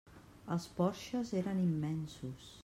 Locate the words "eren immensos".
1.43-2.51